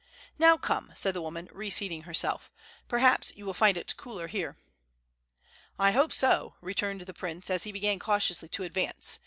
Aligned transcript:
"Now 0.39 0.57
come," 0.57 0.91
said 0.95 1.13
the 1.13 1.21
woman, 1.21 1.47
reseating 1.51 2.09
herself; 2.09 2.49
"perhaps 2.87 3.33
you 3.35 3.45
will 3.45 3.53
find 3.53 3.77
it 3.77 3.95
cooler 3.97 4.25
here." 4.25 4.57
"I 5.77 5.91
hope 5.91 6.11
so," 6.11 6.55
returned 6.59 7.01
the 7.01 7.13
prince, 7.13 7.51
as 7.51 7.65
he 7.65 7.71
began 7.71 7.99
cautiously 7.99 8.49
to 8.49 8.63
advance. 8.63 9.19